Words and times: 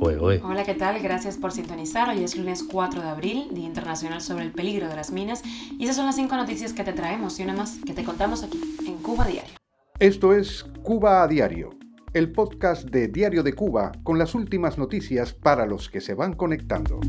Hola, 0.00 0.62
¿qué 0.64 0.74
tal? 0.74 1.00
Gracias 1.00 1.36
por 1.36 1.50
sintonizar. 1.50 2.08
Hoy 2.08 2.22
es 2.22 2.36
lunes 2.36 2.62
4 2.62 3.02
de 3.02 3.08
abril, 3.08 3.48
Día 3.50 3.66
Internacional 3.66 4.20
sobre 4.20 4.44
el 4.44 4.52
Peligro 4.52 4.88
de 4.88 4.94
las 4.94 5.10
Minas. 5.10 5.42
Y 5.44 5.84
esas 5.84 5.96
son 5.96 6.06
las 6.06 6.14
cinco 6.14 6.36
noticias 6.36 6.72
que 6.72 6.84
te 6.84 6.92
traemos 6.92 7.40
y 7.40 7.42
una 7.42 7.54
más 7.54 7.78
que 7.84 7.94
te 7.94 8.04
contamos 8.04 8.44
aquí, 8.44 8.60
en 8.86 8.98
Cuba 8.98 9.24
Diario. 9.24 9.54
Esto 9.98 10.32
es 10.34 10.64
Cuba 10.84 11.24
a 11.24 11.28
Diario, 11.28 11.70
el 12.12 12.30
podcast 12.30 12.88
de 12.88 13.08
Diario 13.08 13.42
de 13.42 13.54
Cuba 13.54 13.90
con 14.04 14.18
las 14.18 14.36
últimas 14.36 14.78
noticias 14.78 15.32
para 15.32 15.66
los 15.66 15.88
que 15.88 16.00
se 16.00 16.14
van 16.14 16.34
conectando. 16.34 17.00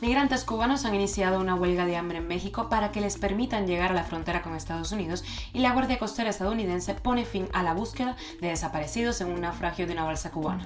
Migrantes 0.00 0.44
cubanos 0.44 0.86
han 0.86 0.94
iniciado 0.94 1.40
una 1.40 1.56
huelga 1.56 1.84
de 1.84 1.96
hambre 1.96 2.18
en 2.18 2.26
México 2.26 2.70
para 2.70 2.90
que 2.90 3.02
les 3.02 3.18
permitan 3.18 3.66
llegar 3.66 3.90
a 3.90 3.94
la 3.94 4.04
frontera 4.04 4.40
con 4.40 4.56
Estados 4.56 4.92
Unidos 4.92 5.24
y 5.52 5.58
la 5.58 5.74
Guardia 5.74 5.98
Costera 5.98 6.30
estadounidense 6.30 6.94
pone 6.94 7.26
fin 7.26 7.48
a 7.52 7.62
la 7.62 7.74
búsqueda 7.74 8.16
de 8.40 8.48
desaparecidos 8.48 9.20
en 9.20 9.30
un 9.30 9.42
naufragio 9.42 9.86
de 9.86 9.92
una 9.92 10.04
balsa 10.04 10.30
cubana. 10.30 10.64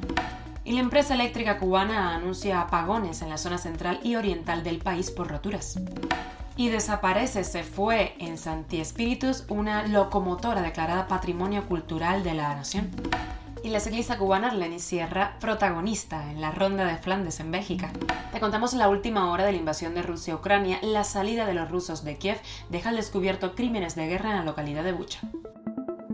Y 0.65 0.73
la 0.73 0.81
empresa 0.81 1.15
eléctrica 1.15 1.59
cubana 1.59 2.15
anuncia 2.15 2.61
apagones 2.61 3.21
en 3.21 3.29
la 3.29 3.39
zona 3.39 3.59
central 3.59 4.01
y 4.03 4.17
oriental 4.17 4.65
del 4.65 4.79
país 4.79 5.11
por 5.11 5.29
roturas. 5.29 5.79
Y 6.57 6.69
desaparece, 6.69 7.45
se 7.45 7.65
fue 7.65 8.15
en 8.19 8.39
Santi 8.39 8.81
Espíritus 8.81 9.45
una 9.49 9.87
locomotora 9.87 10.63
declarada 10.63 11.07
Patrimonio 11.07 11.67
Cultural 11.67 12.23
de 12.23 12.35
la 12.35 12.55
Nación 12.55 12.91
y 13.65 13.71
la 13.71 13.81
ciclista 13.81 14.19
cubana 14.19 14.49
Arlene 14.49 14.79
Sierra, 14.79 15.37
protagonista 15.41 16.31
en 16.31 16.41
la 16.43 16.51
ronda 16.51 16.85
de 16.85 16.99
Flandes 16.99 17.41
en 17.41 17.51
Bélgica. 17.51 17.91
Te 18.31 18.39
contamos 18.39 18.75
la 18.75 18.91
última 18.91 19.31
hora 19.31 19.45
de 19.45 19.53
la 19.53 19.59
invasión 19.59 19.95
de 19.95 20.03
Rusia 20.03 20.35
a 20.35 20.37
Ucrania, 20.37 20.79
la 20.83 21.03
salida 21.03 21.47
de 21.47 21.55
los 21.55 21.71
rusos 21.71 22.05
de 22.05 22.19
Kiev 22.19 22.39
deja 22.69 22.93
descubierto 22.93 23.55
crímenes 23.55 23.97
de 23.97 24.07
guerra 24.07 24.31
en 24.31 24.37
la 24.37 24.45
localidad 24.45 24.85
de 24.85 24.93
Bucha. 24.93 25.21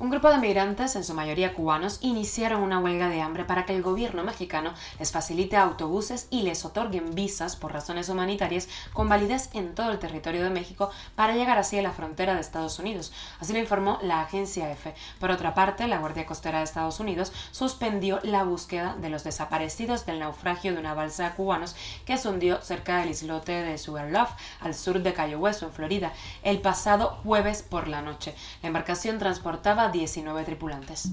Un 0.00 0.08
grupo 0.08 0.30
de 0.30 0.38
migrantes, 0.38 0.96
en 0.96 1.04
su 1.04 1.12
mayoría 1.12 1.52
cubanos, 1.52 1.98
iniciaron 2.00 2.62
una 2.62 2.78
huelga 2.78 3.10
de 3.10 3.20
hambre 3.20 3.44
para 3.44 3.66
que 3.66 3.76
el 3.76 3.82
gobierno 3.82 4.24
mexicano 4.24 4.72
les 4.98 5.12
facilite 5.12 5.58
autobuses 5.58 6.26
y 6.30 6.40
les 6.40 6.64
otorguen 6.64 7.14
visas 7.14 7.54
por 7.54 7.74
razones 7.74 8.08
humanitarias 8.08 8.66
con 8.94 9.10
validez 9.10 9.50
en 9.52 9.74
todo 9.74 9.92
el 9.92 9.98
territorio 9.98 10.42
de 10.42 10.48
México 10.48 10.88
para 11.16 11.34
llegar 11.34 11.58
así 11.58 11.78
a 11.78 11.82
la 11.82 11.92
frontera 11.92 12.34
de 12.34 12.40
Estados 12.40 12.78
Unidos. 12.78 13.12
Así 13.40 13.52
lo 13.52 13.58
informó 13.58 13.98
la 14.00 14.22
agencia 14.22 14.72
EFE. 14.72 14.94
Por 15.18 15.30
otra 15.30 15.52
parte, 15.52 15.86
la 15.86 15.98
Guardia 15.98 16.24
Costera 16.24 16.60
de 16.60 16.64
Estados 16.64 16.98
Unidos 16.98 17.30
suspendió 17.50 18.20
la 18.22 18.42
búsqueda 18.42 18.96
de 18.98 19.10
los 19.10 19.22
desaparecidos 19.22 20.06
del 20.06 20.20
naufragio 20.20 20.72
de 20.72 20.80
una 20.80 20.94
balsa 20.94 21.24
de 21.24 21.34
cubanos 21.34 21.76
que 22.06 22.16
se 22.16 22.26
hundió 22.26 22.62
cerca 22.62 23.00
del 23.00 23.10
islote 23.10 23.52
de 23.52 23.76
Sugarloaf, 23.76 24.30
al 24.62 24.74
sur 24.74 25.02
de 25.02 25.12
Cayo 25.12 25.38
Hueso, 25.38 25.66
en 25.66 25.72
Florida, 25.74 26.14
el 26.42 26.62
pasado 26.62 27.18
jueves 27.22 27.60
por 27.60 27.86
la 27.86 28.00
noche. 28.00 28.34
La 28.62 28.68
embarcación 28.68 29.18
transportaba 29.18 29.89
19 29.90 30.44
tripulantes. 30.44 31.10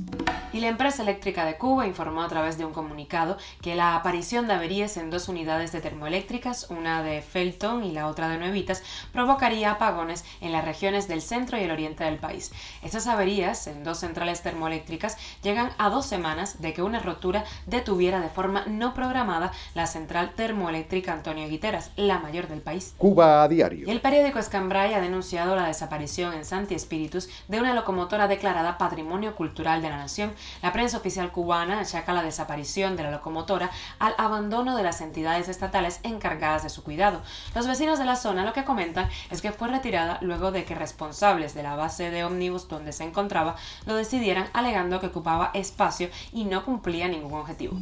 Y 0.53 0.59
la 0.61 0.67
empresa 0.67 1.03
eléctrica 1.03 1.45
de 1.45 1.57
Cuba 1.57 1.87
informó 1.87 2.21
a 2.23 2.27
través 2.29 2.57
de 2.57 2.65
un 2.65 2.73
comunicado 2.73 3.37
que 3.61 3.75
la 3.75 3.95
aparición 3.95 4.47
de 4.47 4.53
averías 4.53 4.97
en 4.97 5.09
dos 5.09 5.27
unidades 5.27 5.71
de 5.71 5.81
termoeléctricas, 5.81 6.67
una 6.69 7.03
de 7.03 7.21
Felton 7.21 7.83
y 7.83 7.91
la 7.91 8.07
otra 8.07 8.29
de 8.29 8.37
Nuevitas, 8.37 8.81
provocaría 9.11 9.71
apagones 9.71 10.23
en 10.41 10.51
las 10.51 10.63
regiones 10.63 11.07
del 11.07 11.21
centro 11.21 11.57
y 11.57 11.63
el 11.63 11.71
oriente 11.71 12.03
del 12.05 12.17
país. 12.17 12.51
Estas 12.81 13.07
averías 13.07 13.67
en 13.67 13.83
dos 13.83 13.99
centrales 13.99 14.41
termoeléctricas 14.41 15.17
llegan 15.43 15.71
a 15.77 15.89
dos 15.89 16.05
semanas 16.05 16.61
de 16.61 16.73
que 16.73 16.81
una 16.81 16.99
rotura 16.99 17.43
detuviera 17.65 18.19
de 18.19 18.29
forma 18.29 18.63
no 18.67 18.93
programada 18.93 19.51
la 19.75 19.87
central 19.87 20.33
termoeléctrica 20.35 21.13
Antonio 21.13 21.47
Guiteras, 21.49 21.91
la 21.95 22.19
mayor 22.19 22.47
del 22.47 22.61
país. 22.61 22.93
Cuba 22.97 23.43
a 23.43 23.47
diario. 23.47 23.87
Y 23.87 23.91
el 23.91 24.01
periódico 24.01 24.39
Escambray 24.39 24.93
ha 24.93 25.01
denunciado 25.01 25.55
la 25.55 25.67
desaparición 25.67 26.33
en 26.33 26.45
Santi 26.45 26.75
Espíritus 26.75 27.29
de 27.47 27.59
una 27.59 27.73
locomotora 27.73 28.27
declarada 28.27 28.56
Patrimonio 28.77 29.35
Cultural 29.35 29.81
de 29.81 29.89
la 29.89 29.97
Nación, 29.97 30.33
la 30.61 30.73
prensa 30.73 30.97
oficial 30.97 31.31
cubana 31.31 31.79
achaca 31.79 32.13
la 32.13 32.23
desaparición 32.23 32.95
de 32.95 33.03
la 33.03 33.11
locomotora 33.11 33.69
al 33.99 34.13
abandono 34.17 34.75
de 34.75 34.83
las 34.83 35.01
entidades 35.01 35.49
estatales 35.49 35.99
encargadas 36.03 36.63
de 36.63 36.69
su 36.69 36.83
cuidado. 36.83 37.21
Los 37.55 37.67
vecinos 37.67 37.99
de 37.99 38.05
la 38.05 38.15
zona 38.15 38.45
lo 38.45 38.53
que 38.53 38.65
comentan 38.65 39.09
es 39.29 39.41
que 39.41 39.51
fue 39.51 39.67
retirada 39.67 40.17
luego 40.21 40.51
de 40.51 40.65
que 40.65 40.75
responsables 40.75 41.53
de 41.53 41.63
la 41.63 41.75
base 41.75 42.11
de 42.11 42.23
ómnibus 42.23 42.67
donde 42.67 42.93
se 42.93 43.03
encontraba 43.03 43.55
lo 43.85 43.95
decidieran 43.95 44.47
alegando 44.53 44.99
que 44.99 45.07
ocupaba 45.07 45.51
espacio 45.53 46.09
y 46.31 46.45
no 46.45 46.65
cumplía 46.65 47.07
ningún 47.07 47.33
objetivo. 47.33 47.77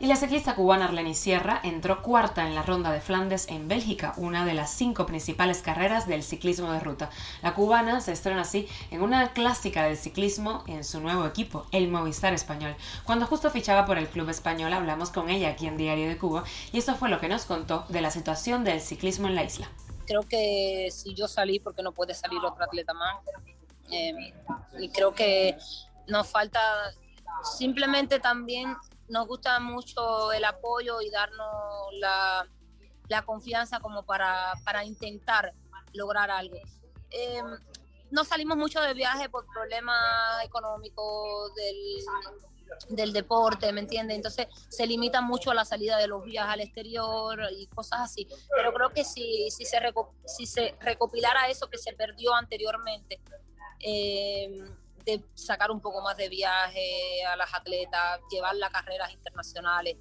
Y 0.00 0.06
la 0.06 0.16
ciclista 0.16 0.54
cubana 0.54 0.86
Arleni 0.86 1.14
Sierra 1.14 1.60
entró 1.62 2.00
cuarta 2.00 2.46
en 2.46 2.54
la 2.54 2.62
ronda 2.62 2.90
de 2.90 3.02
Flandes 3.02 3.46
en 3.48 3.68
Bélgica, 3.68 4.14
una 4.16 4.46
de 4.46 4.54
las 4.54 4.70
cinco 4.70 5.04
principales 5.04 5.60
carreras 5.60 6.08
del 6.08 6.22
ciclismo 6.22 6.72
de 6.72 6.80
ruta. 6.80 7.10
La 7.42 7.52
cubana 7.52 8.00
se 8.00 8.12
estrena 8.12 8.40
así 8.40 8.66
en 8.90 9.02
una 9.02 9.34
clásica 9.34 9.84
del 9.84 9.98
ciclismo 9.98 10.64
en 10.66 10.84
su 10.84 11.02
nuevo 11.02 11.26
equipo, 11.26 11.66
el 11.70 11.88
Movistar 11.88 12.32
Español. 12.32 12.76
Cuando 13.04 13.26
justo 13.26 13.50
fichaba 13.50 13.84
por 13.84 13.98
el 13.98 14.08
club 14.08 14.30
español 14.30 14.72
hablamos 14.72 15.10
con 15.10 15.28
ella 15.28 15.50
aquí 15.50 15.66
en 15.66 15.76
Diario 15.76 16.08
de 16.08 16.16
Cuba 16.16 16.44
y 16.72 16.78
eso 16.78 16.94
fue 16.94 17.10
lo 17.10 17.20
que 17.20 17.28
nos 17.28 17.44
contó 17.44 17.84
de 17.90 18.00
la 18.00 18.10
situación 18.10 18.64
del 18.64 18.80
ciclismo 18.80 19.28
en 19.28 19.34
la 19.34 19.44
isla. 19.44 19.68
Creo 20.06 20.22
que 20.22 20.88
si 20.90 21.12
yo 21.12 21.28
salí, 21.28 21.60
porque 21.60 21.82
no 21.82 21.92
puede 21.92 22.14
salir 22.14 22.38
otro 22.42 22.64
atleta 22.64 22.94
más. 22.94 23.16
Eh, 23.90 24.32
y 24.78 24.88
creo 24.88 25.12
que 25.14 25.58
nos 26.08 26.26
falta 26.26 26.58
simplemente 27.58 28.18
también 28.18 28.74
nos 29.10 29.26
gusta 29.26 29.58
mucho 29.60 30.32
el 30.32 30.44
apoyo 30.44 31.00
y 31.00 31.10
darnos 31.10 31.48
la, 31.98 32.46
confianza 33.26 33.80
como 33.80 34.04
para, 34.04 34.52
para, 34.64 34.84
intentar 34.84 35.52
lograr 35.92 36.30
algo. 36.30 36.56
Eh, 37.10 37.42
no 38.10 38.24
salimos 38.24 38.56
mucho 38.56 38.80
de 38.80 38.94
viaje 38.94 39.28
por 39.28 39.44
problemas 39.46 40.44
económicos 40.44 41.52
del, 41.54 41.76
del 42.88 43.12
deporte, 43.12 43.72
¿me 43.72 43.80
entiendes? 43.80 44.16
Entonces 44.16 44.46
se 44.68 44.86
limita 44.86 45.20
mucho 45.20 45.52
la 45.52 45.64
salida 45.64 45.98
de 45.98 46.06
los 46.06 46.24
viajes 46.24 46.52
al 46.54 46.60
exterior 46.60 47.40
y 47.52 47.66
cosas 47.66 48.00
así. 48.02 48.28
Pero 48.56 48.72
creo 48.72 48.90
que 48.90 49.04
si, 49.04 49.50
si, 49.50 49.64
se, 49.64 49.78
si 50.26 50.46
se 50.46 50.76
recopilara 50.80 51.48
eso 51.48 51.68
que 51.68 51.78
se 51.78 51.92
perdió 51.92 52.34
anteriormente, 52.34 53.20
eh, 53.80 54.64
de 55.04 55.24
sacar 55.34 55.70
un 55.70 55.80
poco 55.80 56.02
más 56.02 56.16
de 56.16 56.28
viaje 56.28 57.24
a 57.24 57.36
las 57.36 57.52
atletas, 57.54 58.20
llevarlas 58.30 58.70
a 58.70 58.72
carreras 58.72 59.12
internacionales. 59.12 59.96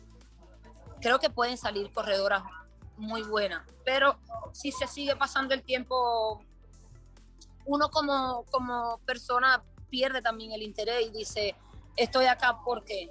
Creo 1.01 1.19
que 1.19 1.29
pueden 1.29 1.57
salir 1.57 1.91
corredoras 1.91 2.43
muy 2.97 3.23
buenas, 3.23 3.65
pero 3.85 4.19
si 4.51 4.71
se 4.71 4.87
sigue 4.87 5.15
pasando 5.15 5.53
el 5.53 5.63
tiempo, 5.63 6.43
uno 7.65 7.89
como, 7.89 8.45
como 8.51 8.99
persona 9.05 9.63
pierde 9.89 10.21
también 10.21 10.51
el 10.51 10.61
interés 10.61 11.07
y 11.07 11.09
dice, 11.11 11.55
estoy 11.95 12.25
acá 12.25 12.59
porque, 12.65 13.09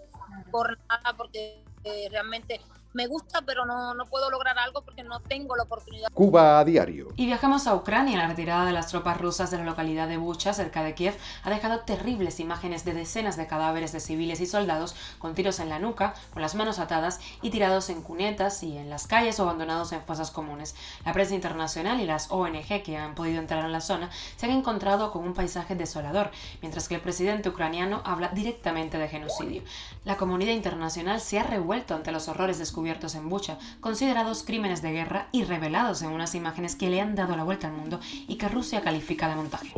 por 0.51 0.79
nada, 0.89 1.17
porque 1.17 1.65
eh, 1.85 2.09
realmente 2.11 2.61
me 2.95 3.07
gusta, 3.07 3.43
pero 3.43 3.67
no, 3.67 3.95
no 3.95 4.07
puedo 4.07 4.31
lograr 4.31 4.59
algo 4.59 4.83
porque 4.83 5.03
no 5.03 5.21
tengo 5.21 5.57
la 5.57 5.65
oportunidad. 5.65 6.09
Cuba 6.15 6.59
a 6.59 6.65
diario. 6.65 7.09
Y 7.17 7.27
viajamos 7.27 7.67
a 7.67 7.75
Ucrania. 7.75 8.17
La 8.19 8.29
retirada 8.29 8.65
de 8.65 8.73
las 8.73 8.89
tropas 8.89 9.21
rusas 9.21 9.51
de 9.51 9.59
la 9.59 9.65
localidad 9.65 10.09
de 10.09 10.17
Bucha, 10.17 10.55
cerca 10.55 10.83
de 10.83 10.95
Kiev, 10.95 11.15
ha 11.45 11.51
dejado 11.51 11.81
terribles 11.81 12.41
imágenes 12.41 12.85
de 12.85 12.95
decenas 12.95 13.37
de 13.37 13.47
cadáveres 13.47 13.93
de 13.93 14.01
civiles 14.01 14.41
y 14.41 14.47
soldados 14.47 14.97
con 15.19 15.35
tiros 15.35 15.61
en 15.61 15.69
la 15.69 15.79
nuca, 15.79 16.15
con 16.33 16.41
las 16.41 16.55
manos 16.55 16.79
atadas 16.79 17.21
y 17.43 17.51
tirados 17.51 17.91
en 17.91 18.03
cunetas 18.03 18.63
y 18.63 18.79
en 18.79 18.89
las 18.89 19.07
calles 19.07 19.39
o 19.39 19.43
abandonados 19.43 19.93
en 19.93 20.03
fosas 20.03 20.31
comunes. 20.31 20.75
La 21.05 21.13
prensa 21.13 21.35
internacional 21.35 22.01
y 22.01 22.07
las 22.07 22.31
ONG 22.31 22.83
que 22.83 22.97
han 22.97 23.15
podido 23.15 23.39
entrar 23.39 23.65
en 23.65 23.73
la 23.73 23.81
zona 23.83 24.11
se 24.37 24.47
han 24.47 24.53
encontrado 24.53 25.13
con 25.13 25.25
un 25.25 25.35
paisaje 25.35 25.75
desolador, 25.75 26.31
mientras 26.63 26.89
que 26.89 26.95
el 26.95 27.01
presidente 27.03 27.51
ucraniano 27.51 28.01
habla 28.05 28.29
directamente 28.29 28.97
de 28.99 29.09
genocidio. 29.09 29.63
La 30.05 30.17
comunidad 30.17 30.53
internacional 30.53 31.21
se 31.21 31.39
ha 31.39 31.43
revuelto 31.43 31.95
ante 31.95 32.13
los 32.13 32.29
horrores 32.29 32.59
descubiertos 32.59 32.78
descubiertos 32.79 33.17
en 33.17 33.29
Bucha, 33.29 33.59
considerados 33.81 34.45
crímenes 34.45 34.83
de 34.83 34.93
guerra 34.93 35.27
y 35.33 35.43
revelados 35.43 36.01
en 36.03 36.11
unas 36.11 36.37
imágenes 36.37 36.77
que 36.77 36.89
le 36.89 37.01
han 37.01 37.17
dado 37.17 37.35
la 37.35 37.43
vuelta 37.43 37.67
al 37.67 37.73
mundo 37.73 37.99
y 38.29 38.37
que 38.37 38.49
Rusia 38.49 38.83
califica 38.83 39.29
de 39.29 39.35
montaje. 39.35 39.73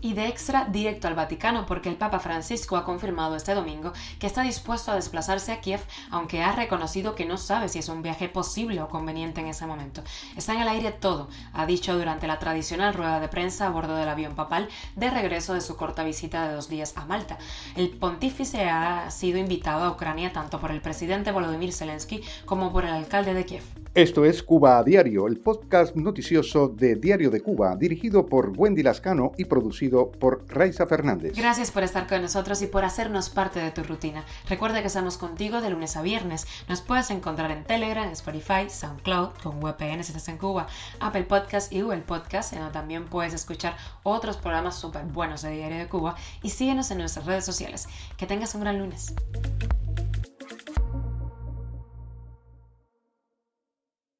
Y 0.00 0.14
de 0.14 0.26
extra 0.26 0.64
directo 0.64 1.06
al 1.06 1.14
Vaticano 1.14 1.64
porque 1.64 1.88
el 1.88 1.94
Papa 1.94 2.18
Francisco 2.18 2.76
ha 2.76 2.84
confirmado 2.84 3.36
este 3.36 3.54
domingo 3.54 3.92
que 4.18 4.26
está 4.26 4.42
dispuesto 4.42 4.90
a 4.90 4.96
desplazarse 4.96 5.52
a 5.52 5.60
Kiev, 5.60 5.80
aunque 6.10 6.42
ha 6.42 6.50
reconocido 6.50 7.14
que 7.14 7.24
no 7.24 7.36
sabe 7.36 7.68
si 7.68 7.78
es 7.78 7.88
un 7.88 8.02
viaje 8.02 8.28
posible 8.28 8.82
o 8.82 8.88
conveniente 8.88 9.40
en 9.40 9.46
ese 9.46 9.64
momento. 9.64 10.02
Está 10.36 10.54
en 10.54 10.62
el 10.62 10.68
aire 10.68 10.90
todo, 10.90 11.28
ha 11.52 11.66
dicho 11.66 11.96
durante 11.96 12.26
la 12.26 12.40
tradicional 12.40 12.94
rueda 12.94 13.20
de 13.20 13.28
prensa 13.28 13.68
a 13.68 13.70
bordo 13.70 13.94
del 13.94 14.08
avión 14.08 14.34
papal 14.34 14.68
de 14.96 15.08
regreso 15.08 15.54
de 15.54 15.60
su 15.60 15.76
corta 15.76 16.02
visita 16.02 16.48
de 16.48 16.56
dos 16.56 16.68
días 16.68 16.94
a 16.96 17.04
Malta. 17.04 17.38
El 17.76 17.90
pontífice 17.90 18.68
ha 18.68 19.08
sido 19.12 19.38
invitado 19.38 19.84
a 19.84 19.90
Ucrania 19.92 20.32
tanto 20.32 20.58
por 20.58 20.72
el 20.72 20.80
presidente 20.80 21.30
Volodymyr 21.30 21.72
Zelensky 21.72 22.24
como 22.46 22.72
por 22.72 22.84
el 22.84 22.90
alcalde 22.90 23.34
de 23.34 23.44
Kiev. 23.44 23.62
Esto 23.92 24.24
es 24.24 24.44
Cuba 24.44 24.78
a 24.78 24.84
Diario, 24.84 25.26
el 25.26 25.40
podcast 25.40 25.96
noticioso 25.96 26.68
de 26.68 26.94
Diario 26.94 27.28
de 27.28 27.40
Cuba, 27.40 27.74
dirigido 27.74 28.24
por 28.24 28.52
Wendy 28.56 28.84
Lascano 28.84 29.32
y 29.36 29.46
producido 29.46 30.12
por 30.12 30.46
Raiza 30.48 30.86
Fernández. 30.86 31.32
Gracias 31.34 31.72
por 31.72 31.82
estar 31.82 32.06
con 32.06 32.22
nosotros 32.22 32.62
y 32.62 32.68
por 32.68 32.84
hacernos 32.84 33.30
parte 33.30 33.58
de 33.58 33.72
tu 33.72 33.82
rutina. 33.82 34.24
Recuerda 34.48 34.80
que 34.80 34.86
estamos 34.86 35.18
contigo 35.18 35.60
de 35.60 35.70
lunes 35.70 35.96
a 35.96 36.02
viernes. 36.02 36.46
Nos 36.68 36.82
puedes 36.82 37.10
encontrar 37.10 37.50
en 37.50 37.64
Telegram, 37.64 38.08
Spotify, 38.10 38.70
SoundCloud, 38.70 39.30
con 39.42 39.58
VPN 39.58 40.04
si 40.04 40.12
estás 40.12 40.28
en 40.28 40.38
Cuba, 40.38 40.68
Apple 41.00 41.24
Podcast 41.24 41.72
y 41.72 41.80
Google 41.80 42.02
Podcast, 42.02 42.52
en 42.52 42.60
donde 42.60 42.72
también 42.72 43.06
puedes 43.06 43.34
escuchar 43.34 43.76
otros 44.04 44.36
programas 44.36 44.76
súper 44.76 45.02
buenos 45.06 45.42
de 45.42 45.50
Diario 45.50 45.78
de 45.78 45.88
Cuba. 45.88 46.14
Y 46.44 46.50
síguenos 46.50 46.92
en 46.92 46.98
nuestras 46.98 47.26
redes 47.26 47.44
sociales. 47.44 47.88
Que 48.16 48.26
tengas 48.26 48.54
un 48.54 48.60
gran 48.60 48.78
lunes. 48.78 49.14